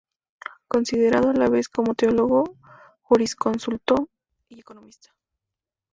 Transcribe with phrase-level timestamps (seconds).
[0.67, 2.57] Considerado a la vez como teólogo,
[3.03, 4.09] jurisconsulto
[4.49, 5.13] y economista.